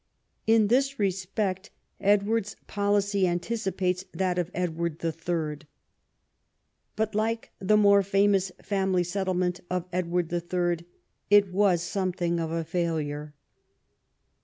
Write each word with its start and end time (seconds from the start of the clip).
In 0.47 0.65
this 0.67 0.97
respect 0.97 1.69
Edward's 1.99 2.55
policy 2.65 3.27
anticipates 3.27 4.03
that 4.13 4.39
of 4.39 4.49
Edward 4.51 4.97
III. 5.05 5.59
But 6.95 7.13
like 7.13 7.51
the 7.59 7.77
more 7.77 8.01
famous 8.01 8.51
family 8.63 9.03
settle 9.03 9.35
ment 9.35 9.59
of 9.69 9.85
Edward 9.93 10.33
III. 10.33 10.87
it 11.29 11.53
was 11.53 11.83
something 11.83 12.39
of 12.39 12.49
a 12.49 12.63
failure. 12.63 13.35